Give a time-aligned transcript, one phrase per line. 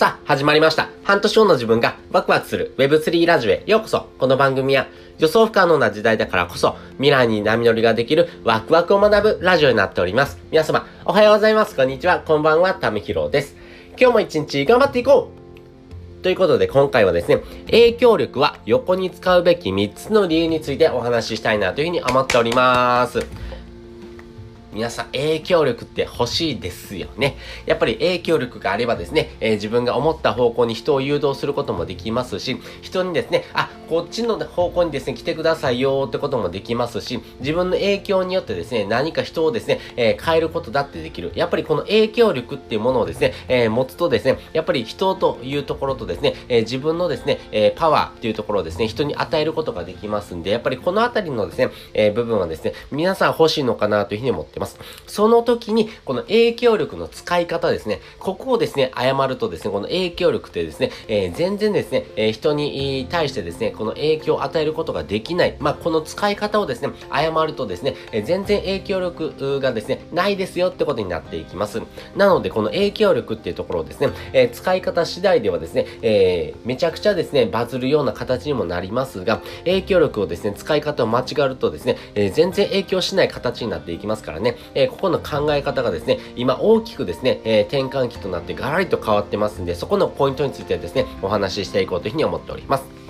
[0.00, 0.88] さあ、始まりました。
[1.04, 4.08] 半年後の自分がワクワクする Web3 ラジオへようこそ。
[4.16, 4.86] この番組は
[5.18, 10.38] 予想不可能な時代だからこそ未来に波乗りができるワクワクを学ぶラジオになっております。
[10.50, 11.76] 皆様、おはようございます。
[11.76, 12.20] こんにちは。
[12.20, 12.72] こんばんは。
[12.72, 13.54] ためひろです。
[14.00, 15.34] 今日も一日頑張っていこ
[16.18, 23.20] うということで今回はですね、影響力は横に使うべき3つの理由についてお話ししたいなというふうに思っております。
[24.72, 27.36] 皆さん影響力って欲しいですよね。
[27.66, 41.32] やっぱり影響力があればですね、えー、自分が思った方向に人を誘導することもできますし、人にですね、あ、こっちの方向にですね、来てくださいよってこともできますし、自分の影響によってですね、何か人をですね、えー、変えることだってできる。
[41.34, 54.59] やっぱりこの影響力っていうものをですね、えー、持つとですね、やっぱり人というところとですね、え自分のですね、えパワーっていうところをですね、人に与えることができますんで、やっぱりこのあたりのですね、え部分はですね、皆さん欲しいのかなというふうに思ってます。
[55.06, 65.56] その時に、この影響力の使い方ですね、ここをですね、誤るとですね、この影響力ってですね、えー、全然ですね、えー、人に対してですね、この影響を与えることができない。
[65.58, 71.80] まあ、この使い方をですね、誤るとですね、えー、全然影響力がですね、ないですよってことになっていきます。
[72.16, 93.00] なので、この影響力っていうところをですね、えー、使い方次第ではですね、えー、めちゃくちゃですね、バズるような形にもなりますが、影響力をですね、使い方を間違えるとですね、えー、全然影響しない形になっていきますからね、え、ここの考え方がですね、今大きくですね、え、転換期となってガラリと変わってますんで、そこのポイントについてですね、お話ししていこうというふうに思っております。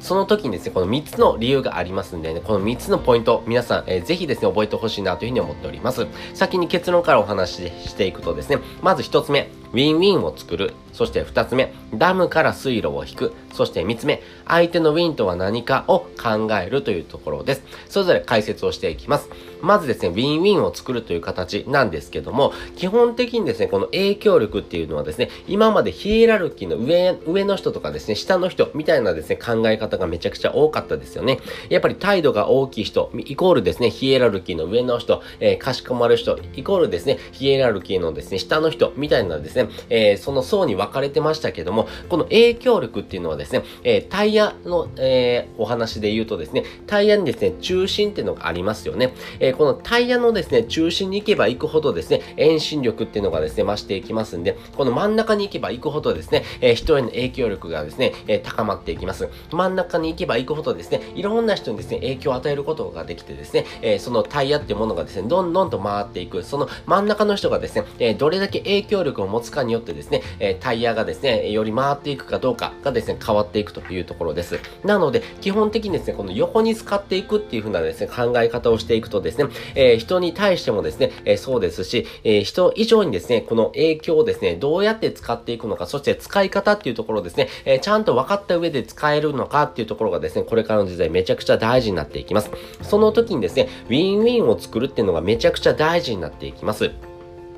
[0.00, 6.06] その時にですね、この3つの理由がありますんでね、この3つのポイント、皆さん、えー、ぜひですね、覚えてほしいなというふうに思っております。
[6.34, 10.74] 先に結論からお話ししていくとですね、まず1つ目、ウィンウィンを作る。
[10.92, 13.32] そして2つ目、ダムから水路を引く。
[13.52, 17.62] そして3つ目、相手のウィンとは何かを考えるというところです。
[17.88, 19.28] それぞれ解説をしていきます。
[19.62, 31.38] まずですね、ウィンウィンを作るという形なんですけども、基本的にですね、この影響力っていうのはですね、今までヒエラルキーの上、上の人とかですね、下の人みたいなですね、考え方がめちゃくちゃ多かったですよね。
[31.68, 49.14] やっぱり態度が大きい人、イコールですね、ヒエラルキーの上の人、えー、かしこまる人、イコールですね、ヒエラルキーのですね、下の人みたいなですね、えー、その層に分かれてましたけども、この影響力っていうのはですね、えー、タイヤの、えー、お話で言うとですね、タイヤにですね、中心っていうのがありますよね。
[49.40, 59.28] えー、このタイヤのですね、中心に行けば行くほどですね、遠心力っていうのがですね、増していきますんで、この真ん中に行けば行くほどですね、えー、人への影響力がですね、えー、高まっていきます。
[59.50, 74.58] 真ん中に行けば行くほどですね、いろんな人にですね、影響を与えることができてですね、えー、そのタイヤっていうものがですね、どんどんと回っていく、その真ん中の人がですね、えー、どれだけ影響力を持つかによってですね、えー、タイヤがですね、より回っていくかどうかがですね、変わっていくというところです。
[74.84, 79.46] なので、基本的にですね、この横に使っていくっていう風なですね、考え方をしていくとですね、
[79.76, 92.50] えー、人に対してもですね、えー、そうですし、えー、人以上にですね、この影響をですね、どうやって使っていくのか、そして使い方っていうところですね、えちゃんと分かった上で使えるのかっていうところがですね、これからの時代めちゃくちゃ大事になっていきます。
[92.82, 96.90] その時にですね、ウィンウィンを作るっていうのがめちゃくちゃ大事になっていきます。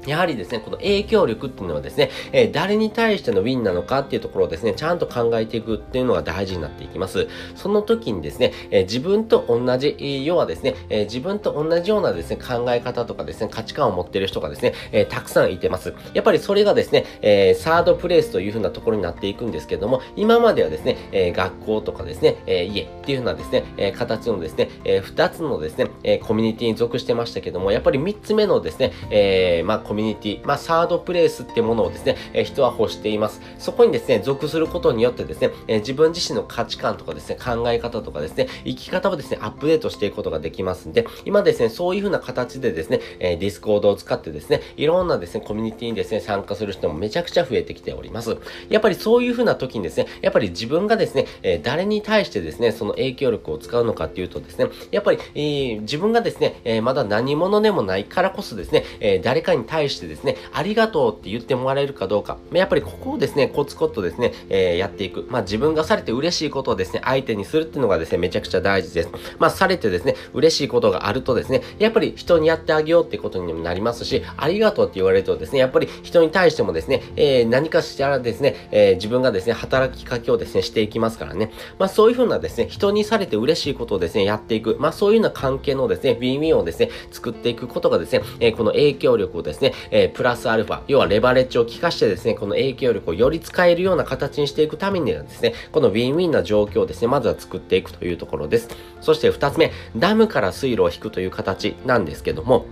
[0.06, 7.28] やはりですね、この影響力っていうのはですね、えー、誰に対してのウィンなのかっていうところをですね、ちゃんと考えていくっていうのが大事になっていきます。
[7.54, 15.94] その時にですね、えー、自分と同じ、要はですね、えー、自分と同じようなですね、考え方とかですね、価値観を持っている人がですね、えたくさんいてます。
[16.14, 33.42] やっぱりそれがですね、えサードプレイスという風なところになっていくんですけども、今まではですね、え学校とかですね、え家っていう風なですね、え形のですね、え2つのですね、えコミュニティに属してましたけども、やっぱり3つ目のですね、えまあ、コミュニティ、まあ、サードプレイスってものをですね、え人は欲しています。
[33.58, 48.38] そこにですね、属することによってですね、え自分自身の価値観とかですね、考え方とかですね、生き方をですね、アップデートしていくことができますんで、今ですね、そういう風な形でですね、えディスコードを使ってですね、いろんなですね、コミュニティにですね、参加する人もめちゃくちゃ増えてきております。
[48.70, 62.38] やっぱりそういう風な時にですね、やっぱり自分がですね、え誰に対してですね、その影響力を使うのかっていうとですね、やっぱり、えー、自分がですね、えー、まだ何者でもないからこそですね、えー、誰かに対対してですね、ありがとうって言ってもらえるかどうか。
[62.52, 65.26] やっぱりここをですね、コツコツとですね、えー、やっていく。
[65.28, 69.10] まあ自分がされて嬉しいことをですね、相手にするっていうのがですね、めちゃくちゃ大事です。
[69.38, 81.50] まあされてですね、嬉しいことがあるとですね、やっぱり人にやってあげようってことにもなりますし、ありがとうって言われるとですね、やっぱり人に対してもですね、えー、何かしたらですね、えー、自分がですね、働きかけをですね、していきますからね。
[81.78, 84.76] まあそういうふうなですね、人にされて嬉しいことをですね、やっていく。
[84.78, 98.68] まあそういうような関係のですね、ウィンウィンをですね、作っていくことがですね、え、この影響力をですね、えー、プラスアルファ、要はレバレッジを効かしてですね、この影響力をより使えるような形にしていくためにはですね、このウィンウィンな状況をですね、まずは作っていくというところです。
[99.00, 102.66] そして2つ目、ダムから水路を引くという形なんですけども、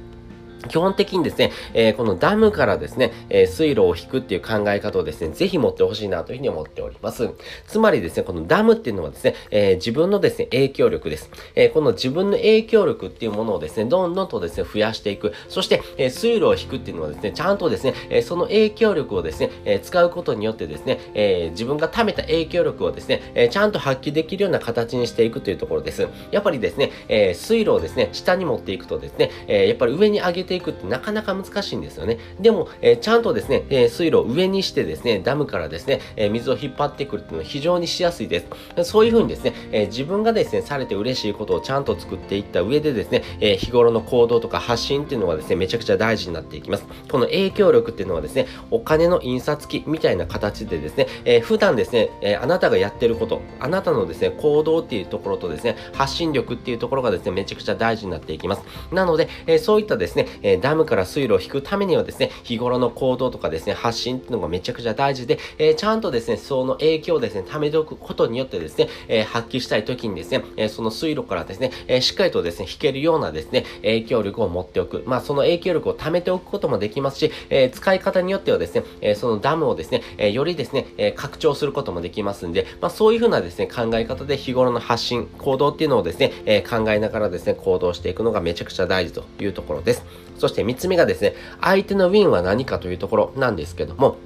[0.68, 7.30] 基本的にですね、えー、このダムからですね、えー、水路を引くっていう考え方をですね、ぜひ持ってほしいなというふうに思っております。
[7.66, 11.30] つまりですね、このダムっていうのはですね、えー、自分のですね、影響力です。
[11.54, 15.32] えこの自分の影響力っていうものをですね、どんどんとですね、増やしていく。
[15.48, 26.08] そして、え水路を引くっていうのはですね、ちゃんとですね、えその影響力をですね、え使うことによってですね、え自分が貯めた影響力をですね、えちゃんと発揮できるような形にしていくというところです。
[26.30, 32.18] やっぱりですね、え水路をですね、下に持っていくとですね、えやっぱり上に上げてていくってなかなか難しいんですよね。
[32.40, 38.40] でも、えー、ちゃんとですね、えー、水路を上にしてですね、ダムからですね、えー、水を引っ張ってくるっていうのは非常にしやすいで
[38.74, 38.84] す。
[38.84, 46.84] そういうふうにですね、え自分がですね、されて嬉しいことをちゃんと作っていった上でですね、え日頃の行動とか発信っていうのはですね、めちゃくちゃ大事になっていきます。
[47.10, 58.62] この影響力っていうのはですね、お金の印刷機みたいな形でですね、え普段ですね、えあなたがやってること、あなたのですね、行動っていうところとですね、発信力っていうところがですね、めちゃくちゃ大事になっていきます。
[58.92, 75.02] なので、えそういったですね、えダムから水路を引くためにはですね、日頃の行動とかですね、発信っていうのがめちゃくちゃ大事で、えー、ちゃんとですね、その影響をですね、貯めておくことによってですね、えー、発揮したい時にですね、え、その水路からですね、えしっかりとですね、引けるようなですね、影響力を持っておく。
[75.06, 90.29] まあ、その影響力を貯めておくこともできますし、え使い方によってはですね、えそのダムをですね、えよりですね、え拡張することもできますんで、まあ、そういうふうなですね、考え方で日頃の発信、行動っていうのをですね、え考えながらですね、行動していくのがめちゃくちゃ大事というところです。
[90.40, 94.16] そして3つ目がですね、相手のウィンは何かというところなんですけども、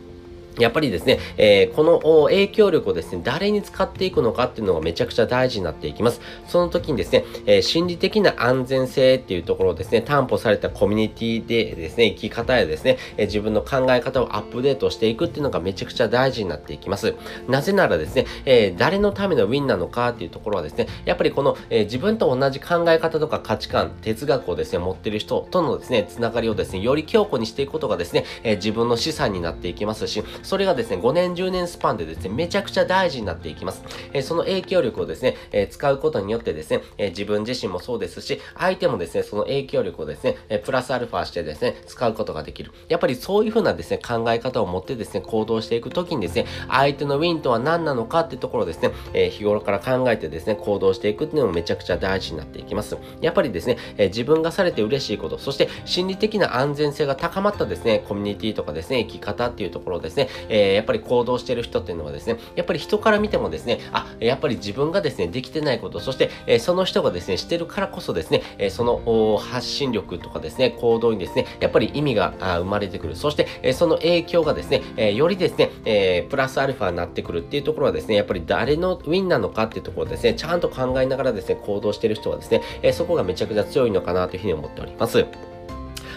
[0.59, 6.21] やっぱりですね、えー、この影響力をですね、誰に使っていくのかっていうのがめちゃくちゃ大事になっていきます。
[6.47, 17.15] その時にですね、えー、心理的な安全性っていうところをですね、担保されたコミュニティでですね、生き方やですね、えー、自分の考え方をアップデートしていくっていうのがめちゃくちゃ大事になっていきます。
[17.49, 33.83] なぜならですね、え誰のためのウィンなのかっていうところはですね、やっぱりこの、え自分と同じ考え方とか価値観、哲学をですね、持ってる人とのですね、つながりをですね、より強固にしていくことがですね、え自分の資産になっていきますし、それがですね、5年、10年スパンでですね、めちゃくちゃ大事になっていきます。
[34.13, 42.73] えー、その影響力をですね、えー、使うことによってですね、えー、自分自身もそうですし、相手もですね、その影響力をですね、えプラスアルファしてですね、使うことができる。
[42.89, 52.97] やっぱりそういう風なですね、考え方を持ってですね、行動していくときにですね、相手のウィンとは何なのかっていうところですね、え日頃から考えてですね、行動していくっていうのもめちゃくちゃ大事になっていきます。
[53.21, 73.17] やっぱりですね、え自分がされて嬉しいこと、そして心理的な安全性が高まったですね、コミュニティとかですね、生き方っていうところですね、えやっぱり行動してる人っていうのはですね、やっぱり人から見てもですね、あ、やっぱり自分がですね、できてないこと、そして、えその人がですね、してるからこそですね、えその発信力とかですね、行動にですね、やっぱり意味が生まれてくる。
[73.17, 85.54] そして、えその影響がですね、えよりですね、えプラスアルファになってくるっていうところはですね、やっぱり誰のウィンなのかっていうところですね、ちゃんと考えながらですね、行動してる人はですね、えそこがめちゃくちゃ強いのかなというふうに思っております。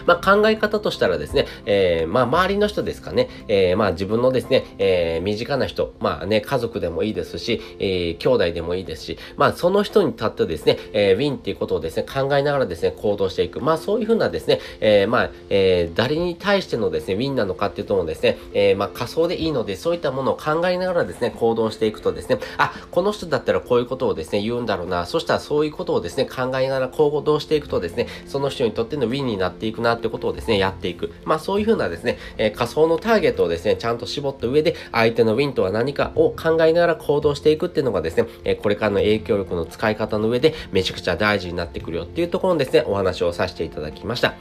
[0.06, 13.60] まあ、考え方としたらですね、えー、まあ、周りの人ですかね、えー、まあ、自分のですね、えー、身近な人、まあね、家族でもいいですし、えー、兄弟でもいいですし、まあ、その人に立ってですね、えー、ウィンっていうことをですね、考えながらですね、行動していく。
[13.60, 31.12] まあ、そういうふうなですね、えー、まあ、えー、誰に対してのですね、ウィンなのかっていうともですね、えー、まあ、仮想でいいので、そういったものを考えながらですね、行動していくとですね、あ、この人だったらこういうことをですね、言うんだろうな、そしたらそういうことをですね、考えながら行動していくとですね、その人にとってのウィンになっていくなってことをですね、やっていく。
[31.24, 44.34] まあそういうふうなですね、えー、仮想のターゲットをですね、ちゃんと絞った上で、相手のウィンとは何かを考えながら行動していくっていうのがですね、えー、これからの影響力の使い方の上で、めちゃくちゃ大事になってくるよっていうところのですね、お話をさせていただきました。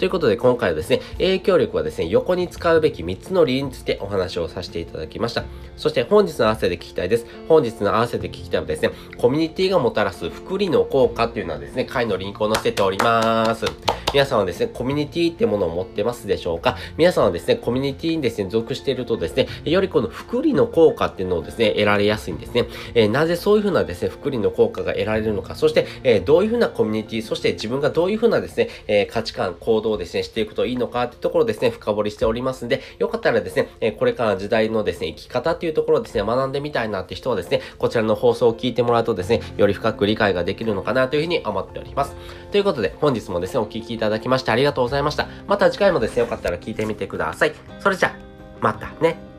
[0.00, 5.44] ということで今回はですね、影響力はですね、横に使うべき3つの理由についてお話をさせていただきました。
[5.76, 7.26] そして本日の合わせで聞きたいです。
[7.48, 13.66] 本日の合わせで聞きたいはですね、コミュニティがもたらす福利の効果っていうのはですね、回のリンクを載せております。
[14.14, 16.78] 皆さんはですね、コミュニティってものを持ってますでしょうか？
[16.96, 22.64] 皆さんはですね、コミュニティにですね、属しているとですね、よりこの福利の効果っていうのをですね、得られやすいんですね。
[22.94, 42.14] えー、なぜそういうふうなですね、福利の効果が得られるのか、そして、えー、どういうふうなコミュニティ、そして自分がどういうふうなですね、えー、価値観、行動をですね、していくといいのかっていうところをですね、深掘りしておりますんで、よかったらですね、えこれからの時代のですね、生き方っていうところをですね、学んでみたいなって人はですね、こちらの放送を聞いてもらうとですね、より深く理解ができるのかなというふうに思っております。
[42.50, 45.28] ということで、本日もですね、お聴きいただきましてありがとうございました。
[45.46, 47.52] また次回もですね、よかったら聞いてみてください。
[47.78, 48.14] それじゃ、
[48.60, 49.29] またね。